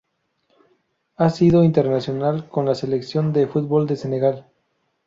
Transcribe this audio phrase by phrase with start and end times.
[1.17, 4.47] Ha sido internacional con la selección de fútbol de Senegal.